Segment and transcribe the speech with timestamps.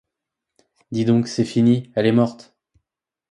[0.91, 2.57] -Dis donc, c'est fini, elle est morte.